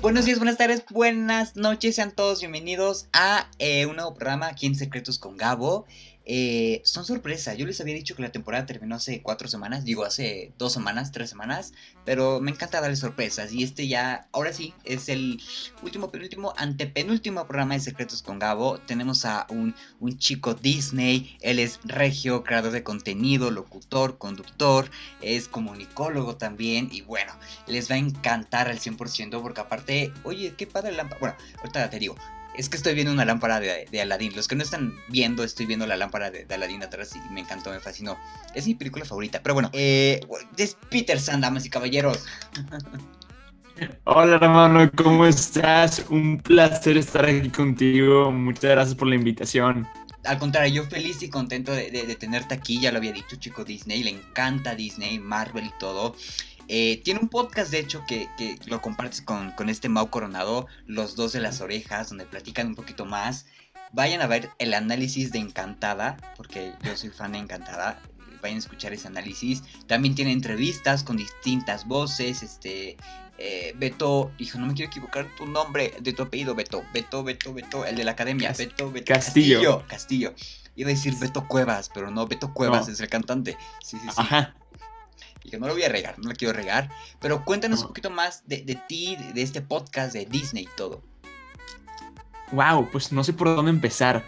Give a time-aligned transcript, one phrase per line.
[0.00, 4.64] Buenos días, buenas tardes, buenas noches, sean todos bienvenidos a eh, un nuevo programa aquí
[4.64, 5.84] en Secretos con Gabo.
[6.28, 10.04] Eh, son sorpresa, yo les había dicho que la temporada terminó hace cuatro semanas, digo
[10.04, 11.72] hace dos semanas, tres semanas,
[12.04, 15.40] pero me encanta darles sorpresas y este ya, ahora sí, es el
[15.82, 18.78] último, penúltimo, antepenúltimo programa de Secretos con Gabo.
[18.78, 24.90] Tenemos a un, un chico Disney, él es regio, creador de contenido, locutor, conductor,
[25.22, 27.32] es comunicólogo también y bueno,
[27.68, 32.00] les va a encantar al 100% porque aparte, oye, qué padre lámpara, bueno, ahorita te
[32.00, 32.16] digo,
[32.56, 34.34] es que estoy viendo una lámpara de, de Aladdin.
[34.34, 37.40] Los que no están viendo, estoy viendo la lámpara de, de, Aladdin atrás y me
[37.40, 38.16] encantó, me fascinó.
[38.54, 39.42] Es mi película favorita.
[39.42, 40.20] Pero bueno, eh,
[40.56, 42.24] es Peter San, damas y caballeros.
[44.04, 46.04] Hola hermano, ¿cómo estás?
[46.08, 48.32] Un placer estar aquí contigo.
[48.32, 49.86] Muchas gracias por la invitación.
[50.24, 52.80] Al contrario, yo feliz y contento de, de, de tenerte aquí.
[52.80, 54.02] Ya lo había dicho, chico Disney.
[54.02, 56.16] Le encanta Disney, Marvel y todo.
[56.68, 60.66] Eh, tiene un podcast, de hecho, que, que lo compartes con, con, este Mau Coronado,
[60.86, 63.46] Los Dos de las Orejas, donde platican un poquito más.
[63.92, 68.00] Vayan a ver el análisis de Encantada, porque yo soy fan de Encantada.
[68.42, 69.62] Vayan a escuchar ese análisis.
[69.86, 72.42] También tiene entrevistas con distintas voces.
[72.42, 72.96] Este.
[73.38, 76.82] Eh, Beto, hijo, no me quiero equivocar tu nombre, de tu apellido, Beto.
[76.94, 78.48] Beto, Beto, Beto, el de la academia.
[78.48, 79.12] Cas Beto, Beto.
[79.12, 79.58] Castillo.
[79.58, 79.84] Castillo.
[79.86, 80.34] Castillo.
[80.74, 82.92] Iba a decir Beto Cuevas, pero no, Beto Cuevas no.
[82.92, 83.56] es el cantante.
[83.82, 84.14] Sí, sí, sí.
[84.16, 84.54] Ajá.
[85.46, 86.90] Que no lo voy a regar, no lo quiero regar.
[87.20, 90.76] Pero cuéntanos un poquito más de, de ti, de, de, este podcast, de Disney y
[90.76, 91.02] todo.
[92.52, 94.24] Wow, pues no sé por dónde empezar.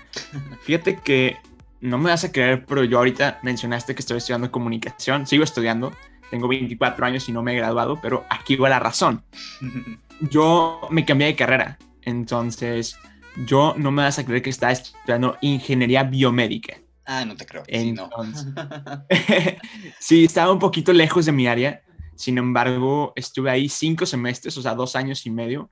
[0.62, 1.36] Fíjate que
[1.80, 5.26] no me vas a creer, pero yo ahorita mencionaste que estoy estudiando comunicación.
[5.26, 5.92] Sigo estudiando,
[6.30, 9.22] tengo 24 años y no me he graduado, pero aquí va la razón.
[10.20, 12.98] Yo me cambié de carrera, entonces
[13.46, 16.78] yo no me vas a creer que estaba estudiando ingeniería biomédica.
[17.10, 17.62] Ah, no te creo.
[17.66, 19.06] Entonces, sí, no.
[19.98, 21.82] sí, estaba un poquito lejos de mi área.
[22.14, 25.70] Sin embargo, estuve ahí cinco semestres, o sea, dos años y medio.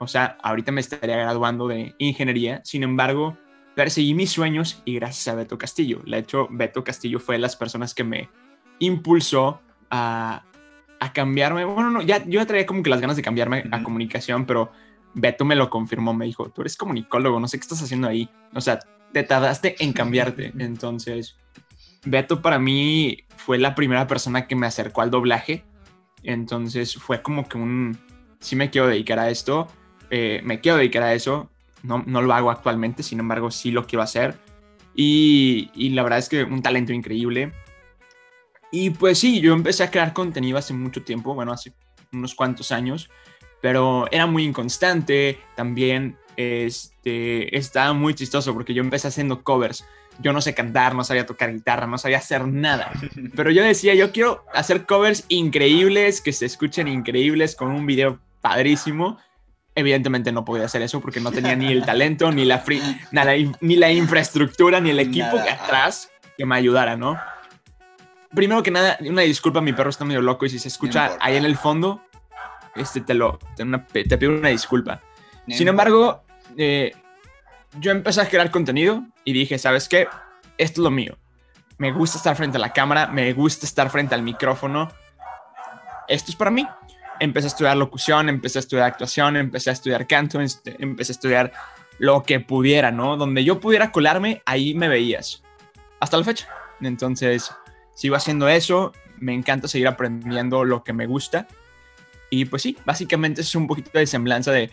[0.00, 2.60] O sea, ahorita me estaría graduando de ingeniería.
[2.64, 3.38] Sin embargo,
[3.76, 6.02] perseguí mis sueños y gracias a Beto Castillo.
[6.04, 8.28] De hecho, Beto Castillo fue de las personas que me
[8.80, 10.44] impulsó a,
[10.98, 11.64] a cambiarme.
[11.64, 13.80] Bueno, no, ya, yo ya traía como que las ganas de cambiarme uh -huh.
[13.80, 14.72] a comunicación, pero
[15.14, 16.14] Beto me lo confirmó.
[16.14, 18.28] Me dijo, tú eres comunicólogo, no sé qué estás haciendo ahí.
[18.54, 18.80] O sea,
[19.14, 20.52] te tardaste en cambiarte.
[20.58, 21.36] Entonces,
[22.04, 25.64] Beto para mí fue la primera persona que me acercó al doblaje.
[26.24, 27.96] Entonces fue como que un,
[28.40, 29.68] sí me quiero dedicar a esto,
[30.10, 31.48] eh, me quiero dedicar a eso.
[31.84, 34.34] No, no, lo hago actualmente, sin embargo sí lo quiero hacer.
[34.96, 37.52] Y, y la verdad es que un talento increíble.
[38.72, 41.72] Y pues sí, yo empecé a crear contenido hace mucho tiempo, bueno, hace
[42.12, 43.10] unos cuantos años,
[43.62, 45.38] pero era muy inconstante.
[45.54, 49.84] También este, estaba muy chistoso porque yo empecé haciendo covers.
[50.20, 52.92] Yo no sé cantar, no sabía tocar guitarra, no sabía hacer nada.
[53.36, 58.20] Pero yo decía, yo quiero hacer covers increíbles, que se escuchen increíbles, con un video
[58.40, 59.18] padrísimo.
[59.74, 62.80] Evidentemente no podía hacer eso porque no tenía ni el talento, ni la, free,
[63.10, 65.54] nada, ni la infraestructura, ni el equipo nada.
[65.54, 67.18] atrás que me ayudara, ¿no?
[68.32, 71.16] Primero que nada, una disculpa, mi perro está medio loco y si se escucha no
[71.20, 72.02] ahí en el fondo,
[72.76, 75.02] este, te, lo, te, una, te pido una disculpa.
[75.48, 76.22] Sin embargo,
[76.56, 76.92] eh,
[77.78, 80.08] yo empecé a crear contenido y dije, ¿sabes qué?
[80.58, 81.18] Esto es lo mío.
[81.78, 84.90] Me gusta estar frente a la cámara, me gusta estar frente al micrófono.
[86.08, 86.66] Esto es para mí.
[87.20, 91.52] Empecé a estudiar locución, empecé a estudiar actuación, empecé a estudiar canto, empecé a estudiar
[91.98, 93.16] lo que pudiera, ¿no?
[93.16, 95.42] Donde yo pudiera colarme, ahí me veías.
[96.00, 96.48] Hasta la fecha.
[96.80, 97.52] Entonces,
[97.94, 98.92] sigo haciendo eso.
[99.18, 101.46] Me encanta seguir aprendiendo lo que me gusta.
[102.30, 104.70] Y pues sí, básicamente es un poquito de semblanza de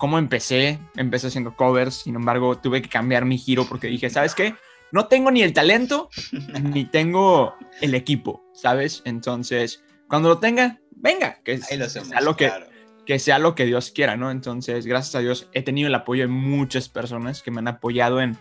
[0.00, 0.80] cómo empecé.
[0.96, 4.56] Empecé haciendo covers, sin embargo, tuve que cambiar mi giro porque dije, ¿sabes qué?
[4.90, 6.08] No tengo ni el talento,
[6.62, 9.02] ni tengo el equipo, ¿sabes?
[9.04, 12.66] Entonces, cuando lo tenga, venga, que, hacemos, sea lo que, claro.
[13.06, 14.32] que sea lo que Dios quiera, ¿no?
[14.32, 18.20] Entonces, gracias a Dios, he tenido el apoyo de muchas personas que me han apoyado
[18.20, 18.36] en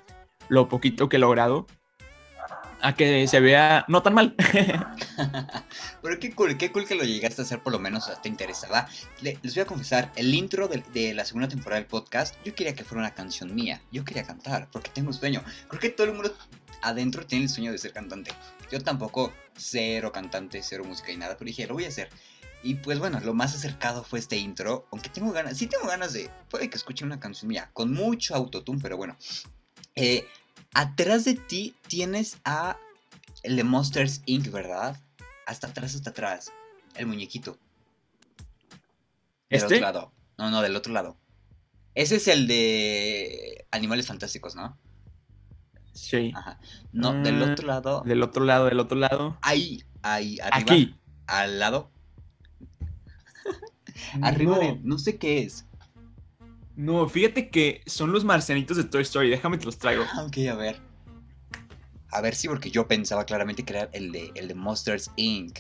[0.48, 1.68] lo poquito que he logrado
[2.82, 4.36] a que se vea no tan mal.
[6.02, 8.88] Pero qué cool, qué cool que lo llegaste a hacer, por lo menos te interesaba.
[9.22, 12.56] Le, les voy a confesar, el intro de, de, la segunda temporada del podcast, yo
[12.56, 13.82] quería que fuera una canción mía.
[13.92, 15.44] Yo quería cantar, porque tengo sueño.
[15.68, 16.34] Creo que todo el mundo
[16.82, 18.32] adentro tiene el sueño de ser cantante.
[18.72, 22.10] Yo tampoco, cero cantante, cero música y nada, pero dije, lo voy a hacer.
[22.62, 26.12] Y pues bueno, lo más acercado fue este intro, aunque tengo ganas, sí tengo ganas
[26.14, 29.18] de, puede que escuche una canción mía, con mucho autotune, pero bueno.
[29.96, 30.28] Eh,
[30.74, 32.78] atrás de ti tienes a
[33.44, 35.00] el de Monsters Inc., ¿verdad?
[35.46, 36.52] Hasta atrás, hasta atrás.
[36.96, 37.58] El muñequito.
[39.50, 39.76] Del ¿Este?
[39.76, 40.12] otro lado.
[40.38, 41.18] No, no, del otro lado.
[41.96, 44.78] Ese es el de Animales Fantásticos, ¿no?
[45.94, 46.32] Sí.
[46.36, 46.60] Ajá.
[46.94, 48.04] No, mm, del otro lado.
[48.06, 49.38] Del otro lado, del otro lado.
[49.42, 50.58] Ahí, ahí, arriba.
[50.74, 50.96] Aquí.
[51.28, 51.92] Al lado.
[54.22, 54.62] Arriba No.
[54.62, 54.80] de.
[54.84, 55.66] No sé qué es.
[56.80, 59.30] No, fíjate que son los marcianitos de Toy Story.
[59.30, 60.06] Déjame te los traigo.
[60.14, 60.80] Ah, Ok, a ver.
[62.10, 65.60] A ver, sí, porque yo pensaba claramente que era el de, el de Monsters Inc.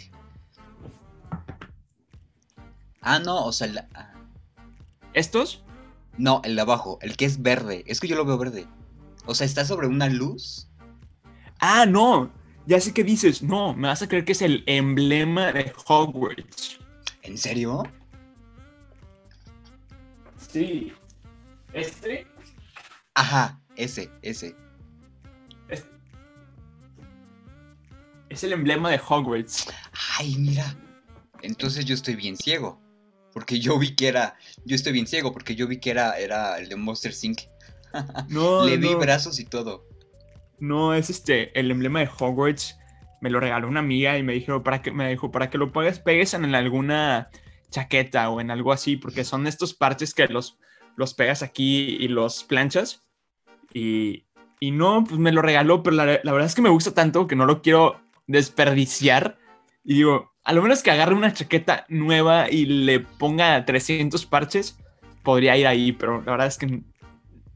[3.01, 4.13] Ah, no, o sea, el, ah,
[5.13, 5.61] ¿Estos?
[6.17, 7.83] no, el de abajo, el que es verde.
[7.85, 8.65] Es que yo lo veo verde.
[9.25, 10.69] O sea, está sobre una luz.
[11.59, 12.31] Ah, no.
[12.65, 13.43] Ya sé qué dices.
[13.43, 16.79] No, me vas a creer que es el emblema de Hogwarts.
[17.23, 17.83] ¿En serio?
[20.37, 20.93] Sí.
[21.73, 22.27] Este
[23.15, 24.55] Ajá, ese, ese.
[25.67, 25.85] es,
[28.29, 29.67] es el emblema de Hogwarts.
[30.17, 30.75] Ay, mira.
[31.41, 32.81] Entonces yo estoy bien ciego.
[33.33, 34.37] Porque yo vi que era.
[34.65, 37.41] Yo estoy bien ciego porque yo vi que era, era el de Monsters Inc.
[38.29, 38.99] No, Le vi no.
[38.99, 39.87] brazos y todo.
[40.59, 42.77] No, es este, el emblema de Hogwarts.
[43.21, 45.71] Me lo regaló una amiga y me dijo para que, me dijo, para que lo
[45.71, 47.29] pegues, pegues en alguna
[47.69, 50.57] chaqueta o en algo así, porque son estos parches que los,
[50.99, 53.01] los pegas aquí y los planchas.
[53.73, 54.25] Y,
[54.59, 57.25] y no, pues me lo regaló, pero la, la verdad es que me gusta tanto
[57.25, 59.37] que no lo quiero desperdiciar.
[59.83, 64.77] Y digo, a lo menos que agarre una chaqueta nueva y le ponga 300 parches,
[65.23, 66.83] podría ir ahí, pero la verdad es que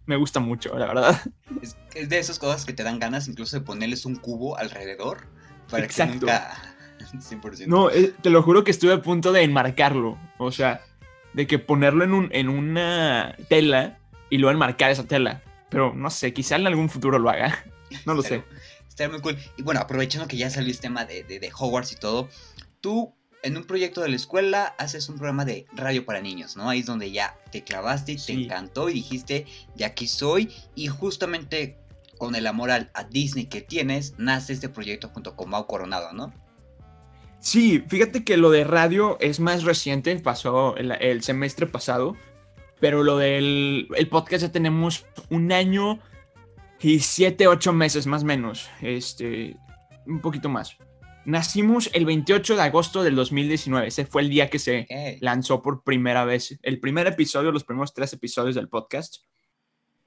[0.05, 1.21] me gusta mucho, la verdad.
[1.61, 5.27] Es, es de esas cosas que te dan ganas incluso de ponerles un cubo alrededor.
[5.69, 6.13] Para Exacto.
[6.13, 6.57] que nunca.
[7.13, 7.67] 100%.
[7.67, 10.17] No, eh, te lo juro que estuve a punto de enmarcarlo.
[10.37, 10.81] O sea,
[11.33, 13.99] de que ponerlo en, un, en una tela
[14.29, 15.41] y luego enmarcar esa tela.
[15.69, 17.63] Pero no sé, quizá en algún futuro lo haga.
[18.07, 18.43] No lo sé.
[18.89, 19.37] Está muy cool.
[19.55, 22.27] Y bueno, aprovechando que ya salió este tema de, de, de Hogwarts y todo,
[22.81, 23.13] tú
[23.43, 26.69] en un proyecto de la escuela haces un programa de radio para niños, ¿no?
[26.69, 29.45] Ahí es donde ya te clavaste y te encantó y dijiste,
[29.75, 30.51] ya aquí soy.
[30.75, 31.77] Y justamente
[32.17, 36.13] con el amor al- a Disney que tienes, nace este proyecto junto con Mau Coronado,
[36.13, 36.33] ¿no?
[37.43, 42.15] Sí, fíjate que lo de radio es más reciente, pasó el, el semestre pasado.
[42.79, 45.99] Pero lo del el podcast ya tenemos un año
[46.79, 48.69] y siete, ocho meses más o menos.
[48.81, 49.57] Este,
[50.05, 50.77] un poquito más.
[51.25, 53.87] Nacimos el 28 de agosto del 2019.
[53.87, 54.87] Ese fue el día que se,
[55.19, 59.17] lanzó por primera vez el primer episodio, los primeros tres episodios del podcast.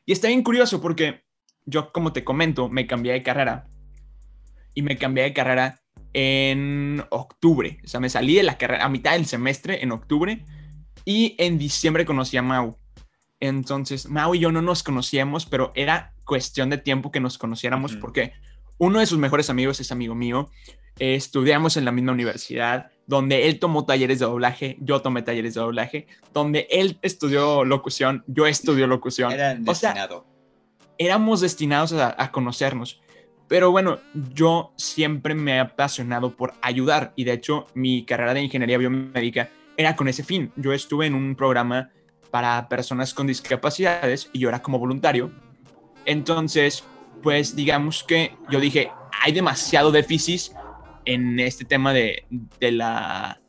[0.06, 1.24] Y está bien curioso porque
[1.66, 3.68] yo, como te comento, me cambié de carrera.
[4.72, 5.82] Y me cambié de carrera
[6.18, 7.78] en octubre.
[7.84, 10.42] O sea, me salí de la carrera a mitad del semestre en octubre.
[11.04, 12.78] Y en diciembre conocí a Mau.
[13.38, 17.96] Entonces, Mau y yo no nos conocíamos, pero era cuestión de tiempo que nos conociéramos
[17.96, 18.32] porque
[18.78, 20.50] uno de sus mejores amigos es amigo mío.
[20.98, 25.52] Eh, estudiamos en la misma universidad, donde él tomó talleres de doblaje, yo tomé talleres
[25.52, 29.32] de doblaje, donde él estudió locución, yo estudié locución.
[29.32, 30.26] Era o sea, destinado.
[30.96, 33.02] éramos destinados a, a conocernos.
[33.48, 34.00] Pero bueno,
[34.34, 39.50] yo siempre me he apasionado por ayudar y de hecho mi carrera de ingeniería biomédica
[39.76, 40.50] era con ese fin.
[40.56, 41.90] Yo estuve en un programa
[42.31, 45.31] para personas con discapacidades y yo era como voluntario.
[46.04, 46.84] Entonces,
[47.22, 48.90] pues digamos que yo dije,
[49.22, 50.52] hay demasiado déficit
[51.04, 52.25] en este tema de,
[52.60, 53.40] de la...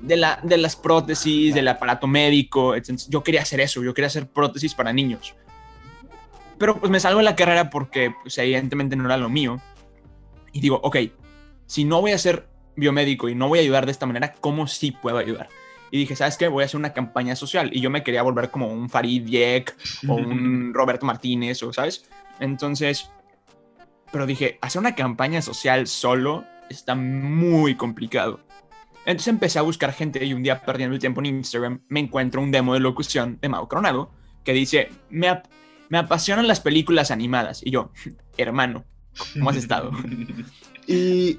[0.00, 2.76] De, la, de las prótesis, del aparato médico,
[3.08, 5.34] yo quería hacer eso, yo quería hacer prótesis para niños.
[6.58, 9.60] Pero pues me salgo de la carrera porque pues, evidentemente no era lo mío.
[10.52, 10.96] Y digo, ok,
[11.66, 14.66] si no voy a ser biomédico y no voy a ayudar de esta manera, ¿cómo
[14.66, 15.48] sí puedo ayudar?
[15.90, 16.48] Y dije, ¿sabes qué?
[16.48, 17.70] Voy a hacer una campaña social.
[17.72, 19.74] Y yo me quería volver como un Farid Diek
[20.06, 22.04] o un Roberto Martínez, o ¿sabes?
[22.40, 23.10] Entonces,
[24.12, 28.40] pero dije, hacer una campaña social solo está muy complicado.
[29.06, 32.42] Entonces empecé a buscar gente y un día perdiendo el tiempo en Instagram me encuentro
[32.42, 34.10] un demo de locución de Mau Coronado
[34.44, 35.28] que dice, me,
[35.88, 37.60] me apasionan las películas animadas.
[37.64, 37.92] Y yo,
[38.36, 38.84] hermano,
[39.34, 39.90] ¿cómo has estado?
[40.86, 41.38] y,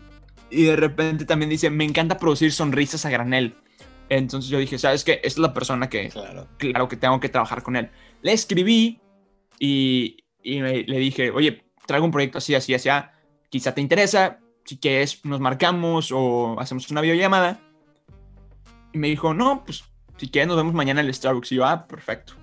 [0.50, 3.56] y de repente también dice, me encanta producir sonrisas a granel.
[4.10, 5.14] Entonces yo dije, ¿sabes qué?
[5.24, 6.48] Esta es la persona que, Claro.
[6.58, 7.90] claro que tengo que trabajar con él.
[8.24, 9.00] Le escribí
[9.60, 13.12] y, y me- le dije, oye, traigo un proyecto así, así, así, ah,
[13.50, 17.60] quizá te interesa, si quieres nos marcamos o hacemos una videollamada.
[18.94, 19.84] Y me dijo, no, pues
[20.18, 21.52] si quieres nos vemos mañana en el Starbucks.
[21.52, 22.34] Y yo, ah, perfecto.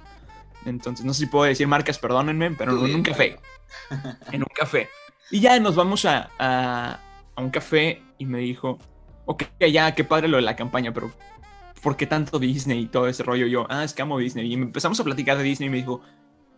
[0.66, 3.38] Entonces, no sé si puedo decir marcas, perdónenme, pero en un café.
[4.32, 4.88] En un café.
[5.30, 7.00] Y ya nos vamos a, a,
[7.35, 8.78] a un café y me dijo,
[9.26, 11.12] ok, ya, qué padre lo de la campaña, pero
[11.82, 13.46] ¿por qué tanto Disney y todo ese rollo?
[13.46, 14.46] Yo, ah, es que amo Disney.
[14.46, 16.00] Y empezamos a platicar de Disney y me dijo,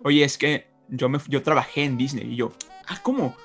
[0.02, 2.32] oye, es que yo, me, yo trabajé en Disney.
[2.32, 2.52] Y yo,
[2.86, 3.36] ah, ¿cómo?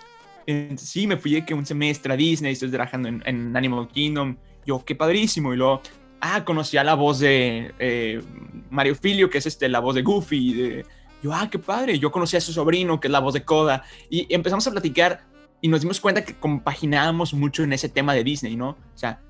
[0.78, 4.38] Sí, me fui de que un semestre a Disney, estoy trabajando en, en Animal Kingdom.
[4.66, 5.54] Yo, qué padrísimo.
[5.54, 5.82] Y luego,
[6.24, 8.22] ah, conocí a la voz de eh,
[8.70, 10.84] Mario Filio, que es este, la voz de Goofy.
[11.22, 12.00] Yo, ah, qué padre.
[12.00, 13.84] Yo conocí a su sobrino, que es la voz de Coda.
[14.10, 15.26] Y empezamos a platicar
[15.62, 18.70] y nos dimos cuenta que compaginábamos mucho en ese tema de Disney, ¿no?
[18.70, 19.22] O sea,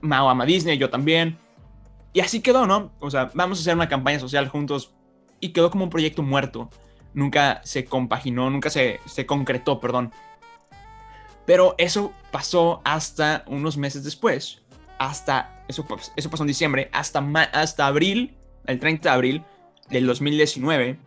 [0.00, 1.36] Mao ama Disney, yo también.
[2.12, 2.92] y así quedó, ¿no?
[3.00, 4.94] O sea, vamos a hacer una campaña social juntos
[5.40, 6.70] y quedó como un proyecto muerto.
[7.12, 10.12] Nunca se compaginó, nunca se, se concretó, perdón.
[11.44, 14.62] Pero eso pasó hasta unos meses después,
[14.98, 15.86] hasta, eso,
[16.16, 17.20] eso pasó en diciembre, hasta,
[17.52, 18.36] hasta abril,
[18.66, 19.44] el 30 de abril
[19.90, 20.98] del 2019,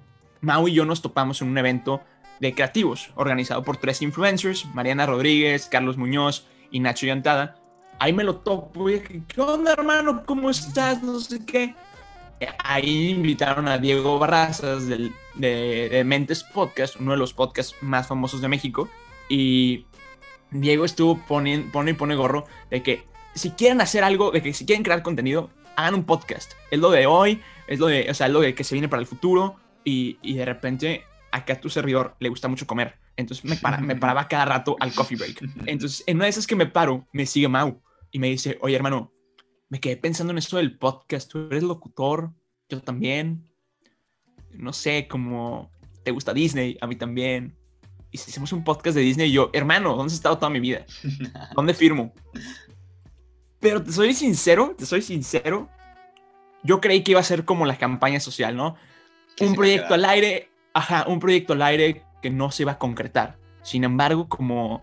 [0.42, 2.02] Mau y yo nos topamos en un evento
[2.40, 7.58] de creativos organizado por tres influencers, Mariana Rodríguez, Carlos Muñoz y Nacho Yantada.
[8.00, 10.24] Ahí me lo topo y dije, ¿qué onda hermano?
[10.26, 11.04] ¿Cómo estás?
[11.04, 11.76] No sé qué.
[12.60, 18.40] Ahí invitaron a Diego Barrazas de, de Mentes Podcast, uno de los podcasts más famosos
[18.40, 18.88] de México.
[19.28, 19.86] Y
[20.52, 24.54] Diego estuvo poniendo, pone y pone gorro de que si quieren hacer algo, de que
[24.54, 26.54] si quieren crear contenido, hagan un podcast.
[26.72, 28.90] Es lo de hoy, es lo de, o sea, es lo de que se viene
[28.90, 29.56] para el futuro.
[29.84, 32.96] Y, y de repente, acá a tu servidor le gusta mucho comer.
[33.16, 35.44] Entonces me, para, me paraba cada rato al coffee break.
[35.66, 37.82] Entonces, en una de esas que me paro, me sigue Mau
[38.12, 39.14] y me dice, oye hermano,
[39.70, 41.30] me quedé pensando en esto del podcast.
[41.32, 42.32] Tú eres locutor,
[42.70, 43.46] yo también.
[44.52, 45.72] No sé, como
[46.04, 47.60] te gusta Disney, a mí también
[48.12, 50.86] y si hacemos un podcast de Disney, yo, hermano, ¿dónde has estado toda mi vida?
[51.56, 52.14] ¿Dónde firmo?
[53.60, 55.70] Pero te soy sincero, te soy sincero,
[56.64, 58.76] yo creí que iba a ser como la campaña social, ¿no?
[59.40, 63.38] Un proyecto al aire, ajá, un proyecto al aire que no se iba a concretar.
[63.62, 64.82] Sin embargo, como,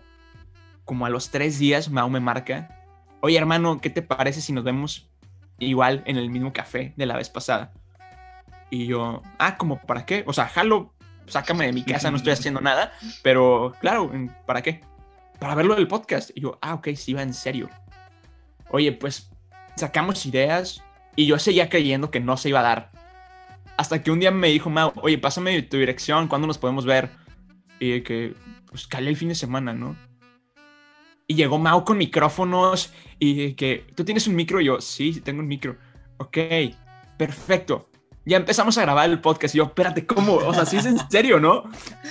[0.85, 2.69] como a los tres días, Mao me marca,
[3.21, 5.09] oye hermano, ¿qué te parece si nos vemos
[5.59, 7.73] igual en el mismo café de la vez pasada?
[8.69, 10.23] Y yo, ah, ¿como para qué?
[10.27, 10.93] O sea, jalo
[11.27, 12.91] sácame de mi casa, no estoy haciendo nada,
[13.21, 14.11] pero claro,
[14.45, 14.81] ¿para qué?
[15.39, 16.31] Para verlo del podcast.
[16.33, 17.69] Y yo, ah, ok, sí va en serio.
[18.71, 19.29] Oye, pues
[19.75, 20.83] sacamos ideas
[21.15, 22.91] y yo seguía creyendo que no se iba a dar.
[23.77, 27.09] Hasta que un día me dijo Mau, oye, pásame tu dirección, ¿cuándo nos podemos ver?
[27.79, 28.33] Y que,
[28.69, 29.95] pues, calé el fin de semana, ¿no?
[31.27, 34.61] Y llegó Mau con micrófonos y que, ¿tú tienes un micro?
[34.61, 35.77] Y yo, sí, tengo un micro.
[36.17, 36.37] Ok,
[37.17, 37.89] perfecto
[38.27, 39.55] ya empezamos a grabar el podcast.
[39.55, 40.35] Y yo, espérate, ¿cómo?
[40.35, 41.63] O sea, sí es en serio, ¿no?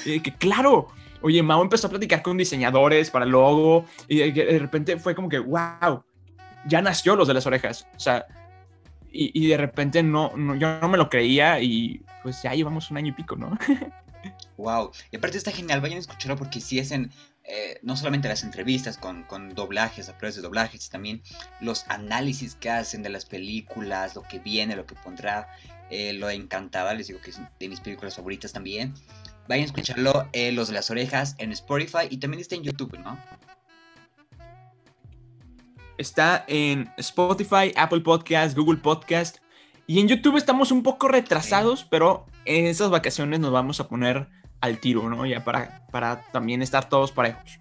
[0.06, 0.88] Y que claro.
[1.20, 3.84] Oye, Mao empezó a platicar con diseñadores para el logo.
[4.08, 6.02] Y de repente fue como que, wow,
[6.66, 7.86] ya nació los de las orejas.
[7.96, 8.26] O sea,
[9.10, 13.08] y, de repente no, yo no me lo creía y pues ya llevamos un año
[13.08, 13.56] y pico, ¿no?
[14.58, 14.90] wow.
[15.10, 17.10] Y aparte está genial, vayan a escucharlo porque sí es en,
[17.82, 21.22] no solamente las entrevistas con, con doblajes, a pruebas de doblajes, también
[21.60, 25.48] los análisis que hacen de las películas, lo que viene, lo que pondrá.
[25.88, 28.94] Eh, lo encantaba, les digo que es de mis películas favoritas también.
[29.48, 32.98] Vayan a escucharlo, eh, Los de las Orejas, en Spotify y también está en YouTube,
[32.98, 33.16] ¿no?
[35.98, 39.38] Está en Spotify, Apple Podcast, Google Podcast.
[39.86, 44.28] Y en YouTube estamos un poco retrasados, pero en esas vacaciones nos vamos a poner
[44.60, 45.26] al tiro, ¿no?
[45.26, 47.58] Ya para, para también estar todos parejos.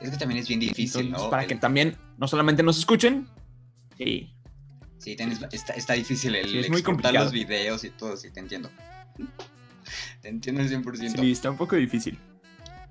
[0.00, 1.30] Es que también es bien difícil, ¿no?
[1.30, 3.28] Para que también no solamente nos escuchen,
[3.96, 4.36] sí,
[5.06, 5.16] Sí,
[5.76, 7.26] está, difícil el sí, es muy complicado.
[7.26, 8.70] los videos y todo, sí, te entiendo.
[10.20, 11.20] Te entiendo al 100%.
[11.20, 12.18] Sí, está un poco difícil.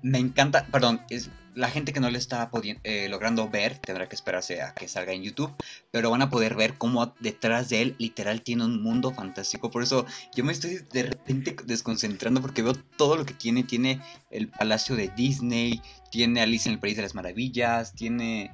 [0.00, 2.50] Me encanta, perdón, es la gente que no le está
[2.84, 5.50] eh, logrando ver tendrá que esperarse a que salga en YouTube,
[5.90, 9.70] pero van a poder ver cómo detrás de él literal tiene un mundo fantástico.
[9.70, 13.64] Por eso yo me estoy de repente desconcentrando porque veo todo lo que tiene.
[13.64, 18.52] Tiene el palacio de Disney, tiene Alice en el País de las Maravillas, tiene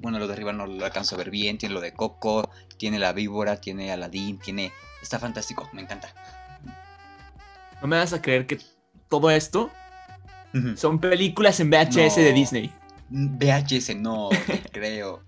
[0.00, 3.00] bueno, lo de arriba no lo alcanzo a ver bien, tiene lo de Coco, tiene
[3.00, 4.72] la víbora, tiene Aladdin, tiene...
[5.02, 6.12] Está fantástico, me encanta.
[7.80, 8.58] No me vas a creer que
[9.08, 9.70] todo esto
[10.76, 12.72] son películas en VHS de Disney.
[13.10, 14.28] VHS, no,
[14.72, 15.22] creo.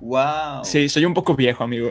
[0.00, 0.64] Wow.
[0.64, 1.90] Sí, soy un poco viejo, amigo.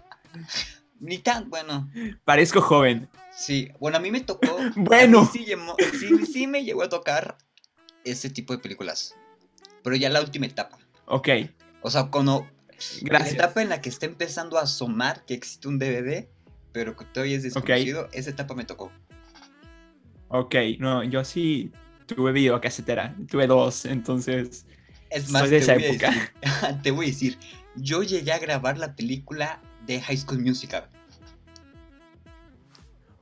[1.00, 1.90] Ni tan, bueno.
[2.24, 3.08] Parezco joven.
[3.36, 4.56] Sí, bueno, a mí me tocó.
[4.76, 5.28] bueno.
[5.30, 5.46] Sí,
[5.98, 7.36] sí, sí, me llegó a tocar
[8.04, 9.14] ese tipo de películas
[9.84, 10.78] pero ya la última etapa.
[11.06, 11.28] Ok.
[11.82, 12.48] O sea, cuando
[13.02, 13.32] Gracias.
[13.34, 16.26] la etapa en la que está empezando a asomar que existe un DVD,
[16.72, 18.90] pero que todavía es desconocido, esa etapa me tocó.
[20.36, 21.70] Ok, no, yo sí
[22.06, 24.66] tuve video casetera, tuve dos, entonces
[25.08, 26.12] es más, de esa época.
[26.82, 27.38] te voy a decir,
[27.76, 30.88] yo llegué a grabar la película de High School Musical.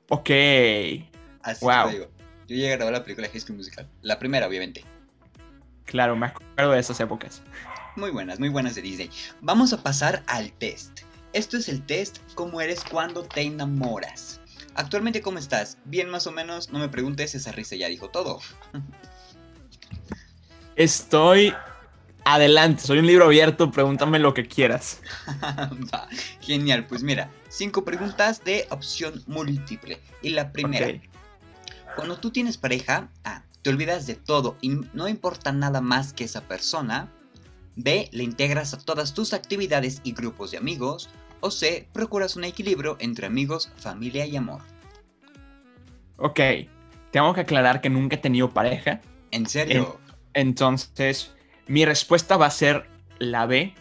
[0.08, 0.30] Ok.
[1.42, 1.88] Así wow.
[1.88, 2.10] te digo.
[2.48, 3.86] Yo llegué a grabar la película de High School Musical.
[4.00, 4.82] La primera, obviamente.
[5.84, 7.42] Claro, me acuerdo de esas épocas.
[7.94, 9.10] Muy buenas, muy buenas de Disney.
[9.42, 11.00] Vamos a pasar al test.
[11.34, 14.40] Esto es el test cómo eres cuando te enamoras.
[14.74, 15.78] Actualmente, ¿cómo estás?
[15.84, 18.40] Bien, más o menos, no me preguntes, esa risa ya dijo todo.
[20.76, 21.54] Estoy
[22.24, 25.00] adelante, soy un libro abierto, pregúntame lo que quieras.
[26.40, 30.00] genial, pues mira, cinco preguntas de opción múltiple.
[30.22, 31.00] Y la primera,
[31.96, 36.24] cuando tú tienes pareja, ah, te olvidas de todo y no importa nada más que
[36.24, 37.10] esa persona,
[37.76, 38.08] B.
[38.12, 41.08] Le integras a todas tus actividades y grupos de amigos.
[41.42, 41.88] O C.
[41.92, 44.62] Procuras un equilibrio entre amigos, familia y amor.
[46.16, 46.40] Ok,
[47.10, 49.00] tengo que aclarar que nunca he tenido pareja.
[49.32, 50.00] ¿En serio?
[50.34, 51.34] Entonces,
[51.66, 53.74] mi respuesta va a ser la B,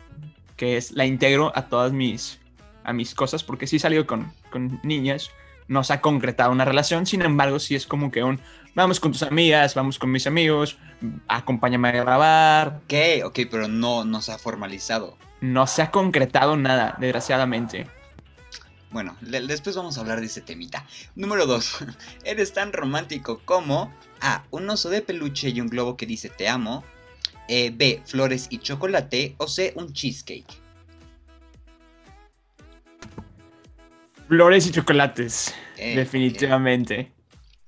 [0.58, 2.40] que es la integro a todas mis,
[2.84, 5.32] a mis cosas, porque sí he salido con, con niñas,
[5.68, 8.42] no se ha concretado una relación, sin embargo, sí es como que un,
[8.76, 10.78] vamos con tus amigas, vamos con mis amigos,
[11.28, 12.82] acompáñame a grabar.
[12.86, 15.18] Ok, ok, pero no, no se ha formalizado.
[15.42, 17.88] No se ha concretado nada, desgraciadamente.
[18.92, 20.86] Bueno, le- después vamos a hablar de ese temita.
[21.16, 21.86] Número 2.
[22.26, 24.44] Eres tan romántico como A.
[24.52, 26.84] Un oso de peluche y un globo que dice te amo.
[27.48, 28.02] eh, B.
[28.06, 29.36] Flores y chocolate.
[29.38, 29.72] O C.
[29.76, 30.60] Un cheesecake.
[34.28, 37.12] Flores y chocolates, Eh, definitivamente.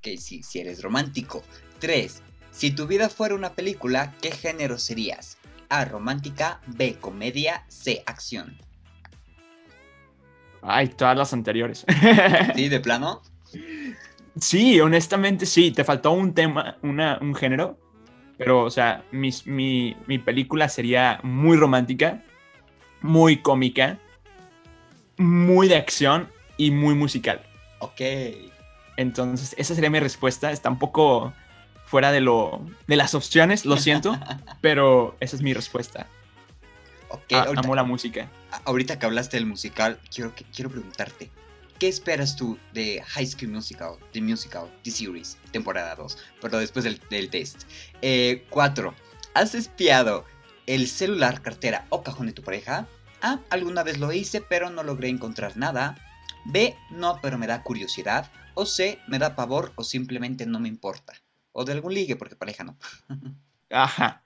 [0.04, 1.44] Ok, sí, si eres romántico.
[1.80, 2.22] 3.
[2.52, 5.38] Si tu vida fuera una película, ¿qué género serías?
[5.70, 5.86] A.
[5.86, 6.60] Romántica.
[6.68, 6.96] B.
[7.00, 7.64] Comedia.
[7.70, 8.04] C.
[8.06, 8.58] Acción.
[10.62, 11.86] Ay, todas las anteriores.
[12.56, 13.22] ¿Sí, de plano?
[14.40, 17.78] Sí, honestamente sí, te faltó un tema, una, un género,
[18.38, 22.24] pero o sea, mis- mi, mi película sería muy romántica,
[23.02, 24.00] muy cómica,
[25.18, 27.42] muy de acción y muy musical.
[27.80, 28.02] Ok.
[28.98, 30.52] Entonces, esa sería mi respuesta.
[30.52, 31.34] Está un poco
[31.86, 34.18] fuera de, lo, de las opciones, lo siento,
[34.62, 36.08] pero esa es mi respuesta.
[37.10, 38.30] Ok, A- ahorita- amo la música.
[38.66, 41.30] Ahorita que hablaste del musical, quiero, quiero preguntarte,
[41.80, 46.86] ¿qué esperas tú de High School Musical, The Musical, The Series, temporada 2, pero después
[46.86, 47.64] del, del test?
[48.50, 48.94] 4.
[49.34, 50.26] ¿Has espiado
[50.68, 52.88] el celular, cartera o cajón de tu pareja?
[53.22, 53.40] A.
[53.50, 55.96] Alguna vez lo hice, pero no logré encontrar nada.
[56.46, 56.76] B.
[56.92, 58.30] No, pero me da curiosidad.
[58.56, 59.00] O C.
[59.08, 61.14] Me da pavor o simplemente no me importa.
[61.52, 62.78] O de algún ligue, porque pareja no.
[63.70, 64.24] Ajá.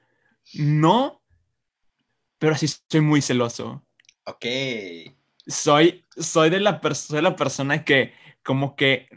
[0.54, 1.22] No,
[2.40, 3.84] pero sí soy muy celoso.
[4.26, 4.46] Ok.
[5.46, 9.08] soy, soy, de la soy la persona que como que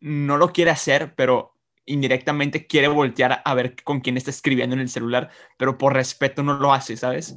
[0.00, 1.56] no lo quiere hacer, pero
[1.86, 6.42] indirectamente quiere voltear a ver con quién está escribiendo en el celular, pero por respeto
[6.42, 7.36] no lo hace, ¿sabes?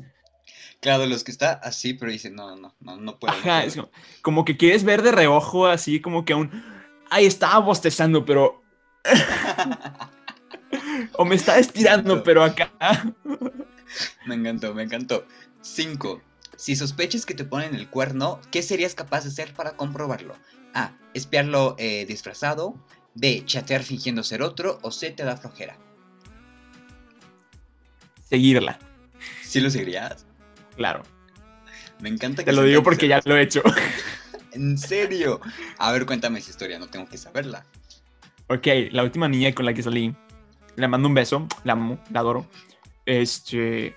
[0.80, 3.34] Claro, los que está así, pero dicen, no, no, no, no puedo.
[3.34, 3.67] no Ajá, puedo".
[3.67, 6.52] es como, como que quieres ver de reojo así como que un...
[7.15, 8.63] Ay, estaba bostezando, pero...
[11.13, 12.71] o me está estirando, pero acá...
[14.26, 15.28] Me encantó, me encantó.
[15.62, 16.19] 5.
[16.56, 20.36] Si sospechas que te ponen el cuerno, ¿qué serías capaz de hacer para comprobarlo?
[20.73, 20.97] A.
[21.13, 22.84] Espiarlo eh, disfrazado.
[23.13, 23.43] B.
[23.45, 24.80] Chatear fingiendo ser otro.
[24.82, 25.12] O C.
[25.12, 25.78] Te da flojera.
[28.28, 28.80] Seguirla,
[29.43, 30.26] ¿Sí lo seguirías?
[30.76, 31.04] claro.
[31.99, 33.62] Me encanta que Te lo digo porque ya lo he hecho.
[34.54, 35.39] ¿En serio?
[35.78, 37.66] A ver, cuéntame esa historia, no tengo que saberla.
[38.48, 40.16] Ok, la última niña con la que salí,
[40.76, 42.46] le mando un beso, la amo, la adoro.
[43.06, 43.96] Este,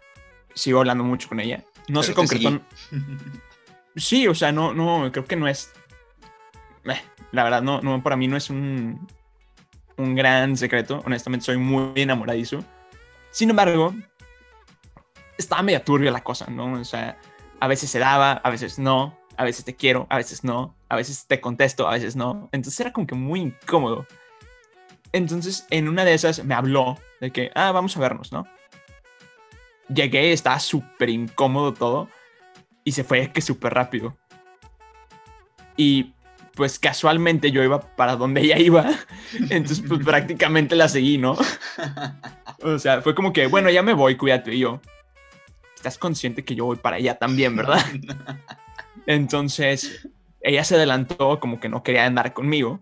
[0.54, 1.64] sigo hablando mucho con ella.
[1.88, 2.60] No Pero se concretó.
[3.96, 5.72] Sí, o sea, no, no, creo que no es.
[6.84, 7.00] eh,
[7.32, 9.06] la verdad, no, no, para mí no es un,
[9.96, 11.02] un gran secreto.
[11.06, 12.64] Honestamente, soy muy enamoradizo.
[13.30, 13.94] Sin embargo,
[15.38, 16.72] estaba media turbia la cosa, ¿no?
[16.72, 17.18] O sea,
[17.60, 20.96] a veces se daba, a veces no, a veces te quiero, a veces no, a
[20.96, 22.48] veces te contesto, a veces no.
[22.52, 24.06] Entonces era como que muy incómodo.
[25.12, 28.46] Entonces, en una de esas me habló de que, ah, vamos a vernos, ¿no?
[29.88, 32.08] Llegué, estaba súper incómodo todo
[32.84, 34.16] y se fue que súper rápido.
[35.76, 36.14] Y
[36.54, 38.90] pues casualmente yo iba para donde ella iba,
[39.50, 41.36] entonces pues prácticamente la seguí, ¿no?
[42.62, 44.54] O sea, fue como que, bueno, ya me voy, cuídate.
[44.54, 44.80] Y yo,
[45.74, 47.84] estás consciente que yo voy para allá también, ¿verdad?
[49.06, 50.08] Entonces,
[50.40, 52.80] ella se adelantó como que no quería andar conmigo,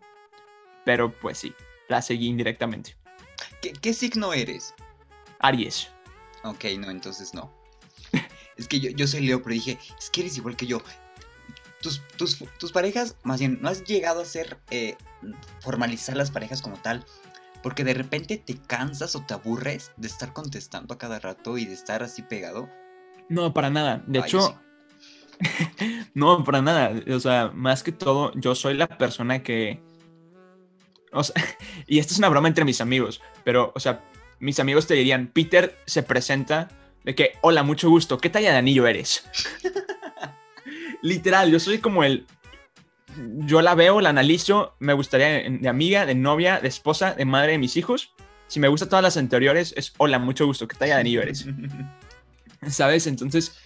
[0.85, 1.55] pero pues sí,
[1.89, 2.97] la seguí indirectamente.
[3.61, 4.75] ¿Qué, qué signo eres?
[5.41, 5.91] Aries.
[6.45, 7.53] Ok, no, entonces no.
[8.57, 10.81] Es que yo, yo soy Leo, pero dije, es que eres igual que yo.
[11.83, 14.97] Tus, tus, tus parejas, más bien, no has llegado a ser, eh,
[15.61, 17.05] formalizar las parejas como tal,
[17.63, 21.65] porque de repente te cansas o te aburres de estar contestando a cada rato y
[21.65, 22.71] de estar así pegado.
[23.29, 24.03] No, para nada.
[24.07, 24.61] De hecho,
[26.15, 26.93] no, para nada.
[27.15, 29.81] O sea, más que todo, yo soy la persona que...
[31.13, 31.35] O sea,
[31.87, 34.05] y esto es una broma entre mis amigos, pero, o sea,
[34.41, 36.69] mis amigos te dirían, Peter se presenta
[37.05, 39.25] de que, hola, mucho gusto, ¿qué talla de anillo eres?
[41.03, 42.27] Literal, yo soy como el...
[43.47, 47.53] Yo la veo, la analizo, me gustaría de amiga, de novia, de esposa, de madre
[47.53, 48.13] de mis hijos.
[48.49, 51.47] Si me gustan todas las anteriores, es, hola, mucho gusto, ¿qué talla de anillo eres?
[52.69, 53.07] ¿Sabes?
[53.07, 53.57] Entonces,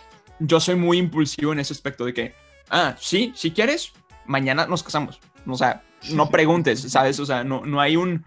[0.40, 2.34] yo soy muy impulsivo en ese aspecto de que,
[2.70, 3.92] ah, sí, si quieres,
[4.26, 5.20] mañana nos casamos.
[5.46, 7.18] O sea, no preguntes, ¿sabes?
[7.20, 8.24] O sea, no, no hay un,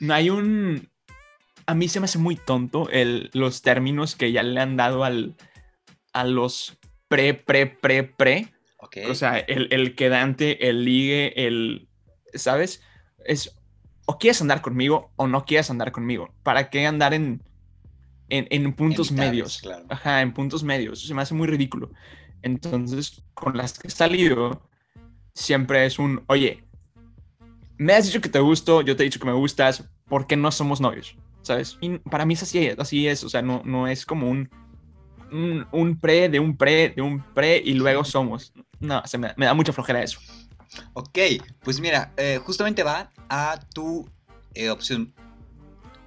[0.00, 0.88] no hay un,
[1.66, 5.04] a mí se me hace muy tonto el, los términos que ya le han dado
[5.04, 5.36] al,
[6.12, 8.52] a los pre, pre, pre, pre.
[8.78, 8.98] Ok.
[9.08, 11.88] O sea, el, el quedante, el ligue, el,
[12.34, 12.82] ¿sabes?
[13.24, 13.56] Es,
[14.06, 16.34] o quieres andar conmigo o no quieres andar conmigo.
[16.42, 17.42] ¿Para qué andar en,
[18.32, 19.58] en, en puntos Evitables, medios?
[19.58, 19.84] claro.
[19.88, 20.98] Ajá, en puntos medios.
[20.98, 21.90] Eso se me hace muy ridículo.
[22.42, 24.68] Entonces, con las que he salido,
[25.34, 26.64] siempre es un, oye,
[27.78, 30.36] me has dicho que te gusto, yo te he dicho que me gustas, ¿por qué
[30.36, 31.16] no somos novios?
[31.42, 31.78] ¿Sabes?
[31.80, 34.48] Y para mí es así, así es, o sea, no, no es como un,
[35.30, 38.52] un, un pre de un pre de un pre y luego somos.
[38.80, 40.18] No, se me, me da mucha flojera eso.
[40.94, 41.18] Ok,
[41.62, 44.08] pues mira, eh, justamente va a tu
[44.54, 45.12] eh, opción.